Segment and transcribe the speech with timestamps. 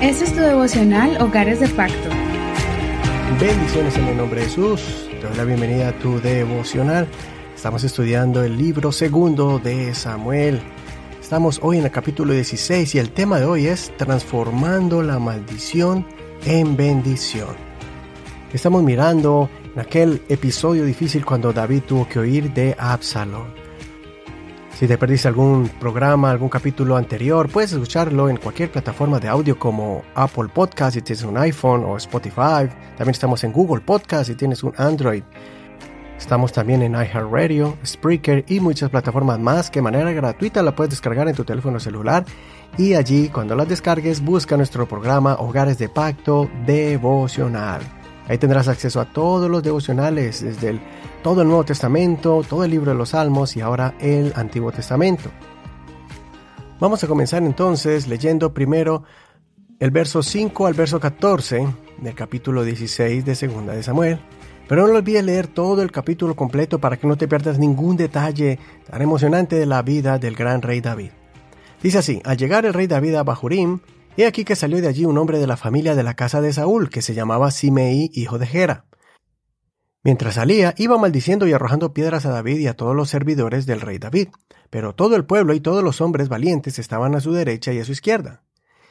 [0.00, 2.08] Este es tu devocional Hogares de Pacto.
[3.38, 5.08] Bendiciones en el nombre de Jesús.
[5.10, 7.06] Te doy la bienvenida a tu devocional.
[7.54, 10.62] Estamos estudiando el libro segundo de Samuel.
[11.20, 16.06] Estamos hoy en el capítulo 16 y el tema de hoy es transformando la maldición
[16.46, 17.56] en bendición.
[18.54, 23.67] Estamos mirando en aquel episodio difícil cuando David tuvo que oír de Absalón.
[24.78, 29.58] Si te perdiste algún programa, algún capítulo anterior, puedes escucharlo en cualquier plataforma de audio
[29.58, 32.68] como Apple Podcast si tienes un iPhone o Spotify.
[32.96, 35.24] También estamos en Google Podcast si tienes un Android.
[36.16, 40.90] Estamos también en iHeartRadio, Spreaker y muchas plataformas más que de manera gratuita la puedes
[40.90, 42.24] descargar en tu teléfono celular
[42.76, 47.97] y allí cuando las descargues busca nuestro programa Hogares de Pacto Devocional.
[48.28, 50.78] Ahí tendrás acceso a todos los devocionales, desde
[51.22, 55.30] todo el Nuevo Testamento, todo el libro de los Salmos y ahora el Antiguo Testamento.
[56.78, 59.02] Vamos a comenzar entonces leyendo primero
[59.80, 61.66] el verso 5 al verso 14
[62.02, 64.20] del capítulo 16 de Segunda de Samuel.
[64.68, 68.58] Pero no olvides leer todo el capítulo completo para que no te pierdas ningún detalle
[68.90, 71.10] tan emocionante de la vida del gran rey David.
[71.82, 73.80] Dice así, al llegar el rey David a Bahurim,
[74.18, 76.52] He aquí que salió de allí un hombre de la familia de la casa de
[76.52, 78.84] Saúl, que se llamaba Simei, hijo de Gera.
[80.02, 83.80] Mientras salía, iba maldiciendo y arrojando piedras a David y a todos los servidores del
[83.80, 84.30] rey David,
[84.70, 87.84] pero todo el pueblo y todos los hombres valientes estaban a su derecha y a
[87.84, 88.42] su izquierda.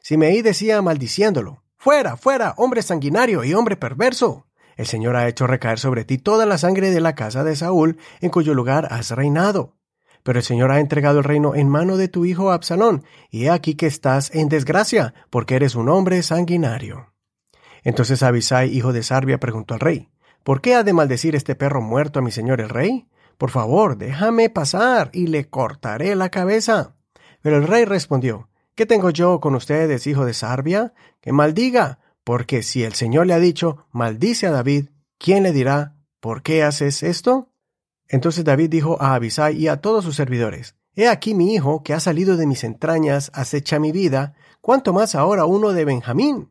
[0.00, 4.46] Simei decía maldiciéndolo, Fuera, fuera, hombre sanguinario y hombre perverso.
[4.78, 7.98] El Señor ha hecho recaer sobre ti toda la sangre de la casa de Saúl,
[8.22, 9.76] en cuyo lugar has reinado.
[10.22, 13.50] Pero el Señor ha entregado el reino en mano de tu hijo Absalón, y he
[13.50, 17.12] aquí que estás en desgracia, porque eres un hombre sanguinario.
[17.82, 20.08] Entonces Abisai, hijo de Sarbia, preguntó al rey,
[20.42, 23.08] ¿Por qué ha de maldecir este perro muerto a mi señor el rey?
[23.36, 26.94] Por favor, déjame pasar, y le cortaré la cabeza.
[27.42, 30.94] Pero el rey respondió, ¿Qué tengo yo con ustedes, hijo de Sarbia?
[31.20, 35.96] Que maldiga, porque si el Señor le ha dicho, maldice a David, ¿quién le dirá,
[36.20, 37.49] ¿por qué haces esto?
[38.10, 41.94] Entonces David dijo a Abisai y a todos sus servidores, He aquí mi hijo, que
[41.94, 46.50] ha salido de mis entrañas, acecha mi vida, cuanto más ahora uno de Benjamín.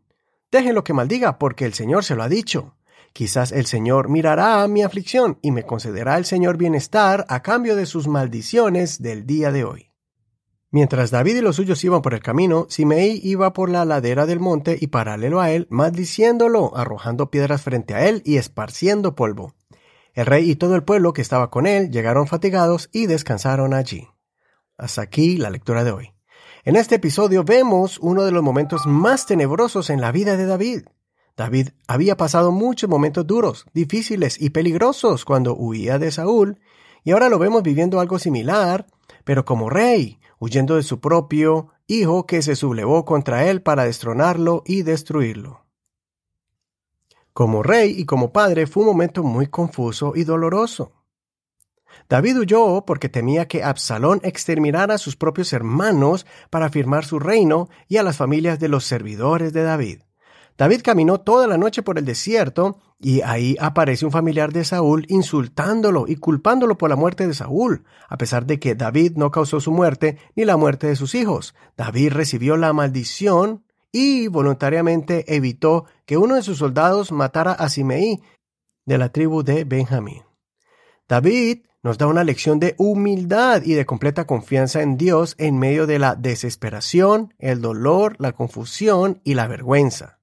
[0.52, 2.78] Déjenlo que maldiga, porque el Señor se lo ha dicho.
[3.12, 7.76] Quizás el Señor mirará a mi aflicción y me concederá el Señor bienestar a cambio
[7.76, 9.92] de sus maldiciones del día de hoy.
[10.72, 14.40] Mientras David y los suyos iban por el camino, Simei iba por la ladera del
[14.40, 19.56] monte y paralelo a él, maldiciéndolo, arrojando piedras frente a él y esparciendo polvo.
[20.14, 24.08] El rey y todo el pueblo que estaba con él llegaron fatigados y descansaron allí.
[24.78, 26.14] Hasta aquí la lectura de hoy.
[26.66, 30.84] En este episodio vemos uno de los momentos más tenebrosos en la vida de David.
[31.38, 36.60] David había pasado muchos momentos duros, difíciles y peligrosos cuando huía de Saúl,
[37.04, 38.88] y ahora lo vemos viviendo algo similar,
[39.24, 44.64] pero como rey, huyendo de su propio hijo que se sublevó contra él para destronarlo
[44.66, 45.69] y destruirlo.
[47.34, 50.94] Como rey y como padre fue un momento muy confuso y doloroso.
[52.08, 57.70] David huyó porque temía que Absalón exterminara a sus propios hermanos para afirmar su reino
[57.88, 60.00] y a las familias de los servidores de David.
[60.58, 65.06] David caminó toda la noche por el desierto y ahí aparece un familiar de Saúl
[65.08, 69.62] insultándolo y culpándolo por la muerte de Saúl, a pesar de que David no causó
[69.62, 71.56] su muerte ni la muerte de sus hijos.
[71.78, 78.22] David recibió la maldición y voluntariamente evitó que uno de sus soldados matara a Simeí
[78.86, 80.24] de la tribu de Benjamín.
[81.08, 85.88] David nos da una lección de humildad y de completa confianza en Dios en medio
[85.88, 90.20] de la desesperación, el dolor, la confusión y la vergüenza.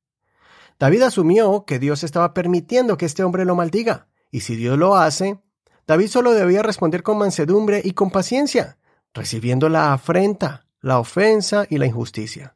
[0.79, 4.97] David asumió que Dios estaba permitiendo que este hombre lo maldiga, y si Dios lo
[4.97, 5.41] hace,
[5.87, 8.77] David solo debía responder con mansedumbre y con paciencia,
[9.15, 12.56] recibiendo la afrenta, la ofensa y la injusticia.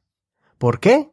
[0.60, 1.10] ¿Por qué?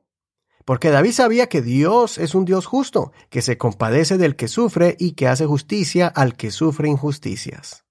[0.66, 4.98] Porque David sabía que Dios es un Dios justo, que se compadece del que sufre
[5.00, 7.86] y que hace justicia al que sufre injusticias.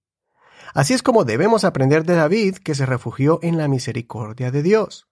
[0.75, 5.09] Así es como debemos aprender de David, que se refugió en la misericordia de Dios.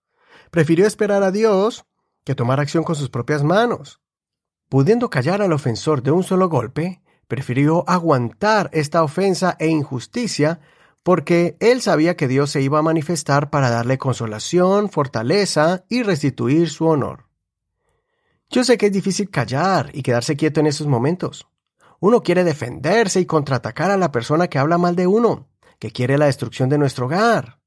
[0.51, 1.87] Prefirió esperar a Dios
[2.25, 4.03] que tomar acción con sus propias manos.
[4.69, 10.61] Pudiendo callar al ofensor de un solo golpe, prefirió aguantar esta ofensa e injusticia
[11.05, 16.71] porque él sabía que Dios se iba a manifestar para darle consolación, fortaleza y restituir
[16.71, 17.29] su honor.
[18.51, 21.47] Yo sé que es difícil callar y quedarse quieto en esos momentos.
[22.01, 25.49] Uno quiere defenderse y contraatacar a la persona que habla mal de uno,
[25.79, 27.61] que quiere la destrucción de nuestro hogar.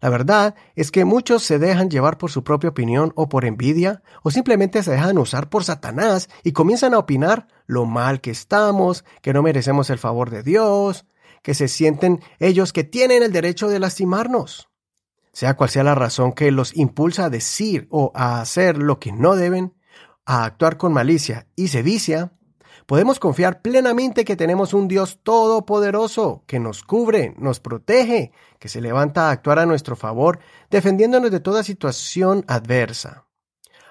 [0.00, 4.02] La verdad es que muchos se dejan llevar por su propia opinión o por envidia,
[4.24, 9.04] o simplemente se dejan usar por Satanás y comienzan a opinar lo mal que estamos,
[9.22, 11.06] que no merecemos el favor de Dios,
[11.46, 14.68] que se sienten ellos que tienen el derecho de lastimarnos.
[15.32, 19.12] sea cual sea la razón que los impulsa a decir o a hacer lo que
[19.12, 19.72] no deben,
[20.24, 22.32] a actuar con malicia y sevicia,
[22.86, 28.80] podemos confiar plenamente que tenemos un Dios todopoderoso que nos cubre, nos protege, que se
[28.80, 33.28] levanta a actuar a nuestro favor, defendiéndonos de toda situación adversa.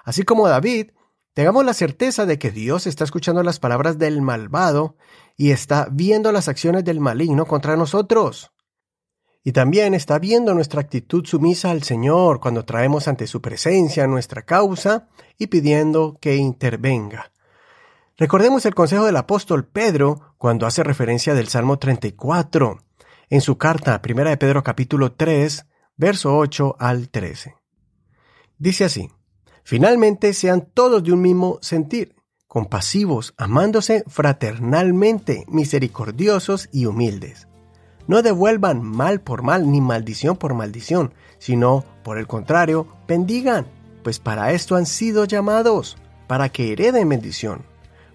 [0.04, 0.90] Así como David,
[1.36, 4.96] tengamos la certeza de que Dios está escuchando las palabras del malvado
[5.36, 8.52] y está viendo las acciones del maligno contra nosotros.
[9.44, 14.46] Y también está viendo nuestra actitud sumisa al Señor cuando traemos ante su presencia nuestra
[14.46, 17.32] causa y pidiendo que intervenga.
[18.16, 22.78] Recordemos el consejo del apóstol Pedro cuando hace referencia del Salmo 34
[23.28, 25.66] en su carta Primera de Pedro capítulo 3,
[25.96, 27.56] verso 8 al 13.
[28.56, 29.10] Dice así:
[29.66, 32.14] Finalmente sean todos de un mismo sentir,
[32.46, 37.46] compasivos, amándose fraternalmente, misericordiosos y humildes
[38.06, 43.66] no devuelvan mal por mal ni maldición por maldición, sino, por el contrario, bendigan,
[44.02, 45.96] pues para esto han sido llamados,
[46.26, 47.62] para que hereden bendición.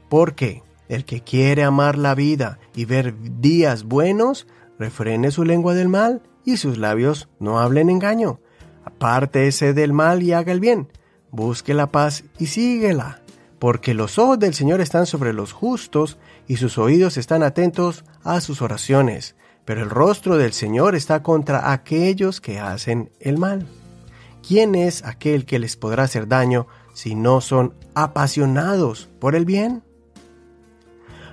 [0.09, 4.47] Porque el que quiere amar la vida y ver días buenos,
[4.80, 8.39] refrene su lengua del mal y sus labios no hablen engaño.
[8.83, 10.88] Apártese del mal y haga el bien.
[11.31, 13.22] Busque la paz y síguela.
[13.60, 16.18] Porque los ojos del Señor están sobre los justos
[16.48, 19.36] y sus oídos están atentos a sus oraciones
[19.66, 23.68] pero el rostro del Señor está contra aquellos que hacen el mal.
[24.45, 29.83] ¿Quién es aquel que les podrá hacer daño si no son apasionados por el bien?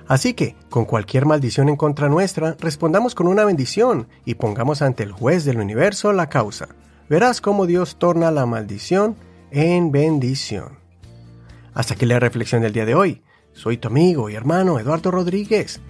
[0.07, 5.03] Así que, con cualquier maldición en contra nuestra, respondamos con una bendición y pongamos ante
[5.03, 6.69] el juez del universo la causa.
[7.09, 9.15] Verás cómo Dios torna la maldición
[9.51, 10.79] en bendición.
[11.73, 13.21] Hasta aquí la reflexión del día de hoy.
[13.53, 15.81] Soy tu amigo y hermano Eduardo Rodríguez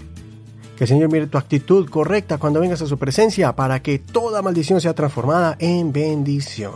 [0.80, 4.42] que el Señor mire tu actitud correcta cuando vengas a su presencia para que toda
[4.42, 6.76] maldición sea transformada en bendición.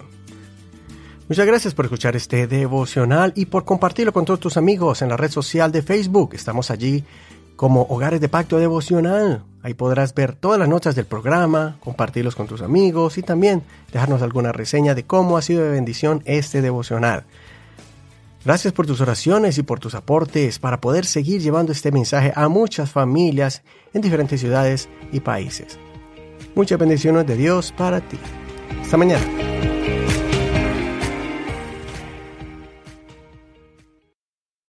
[1.30, 5.16] Muchas gracias por escuchar este devocional y por compartirlo con todos tus amigos en la
[5.16, 6.32] red social de Facebook.
[6.34, 7.06] Estamos allí
[7.56, 9.44] como Hogares de Pacto Devocional.
[9.62, 14.22] Ahí podrás ver todas las notas del programa, compartirlos con tus amigos y también dejarnos
[14.22, 17.24] alguna reseña de cómo ha sido de bendición este devocional.
[18.46, 22.50] Gracias por tus oraciones y por tus aportes para poder seguir llevando este mensaje a
[22.50, 23.64] muchas familias
[23.94, 25.80] en diferentes ciudades y países.
[26.54, 28.20] Muchas bendiciones de Dios para ti.
[28.82, 29.53] Hasta mañana.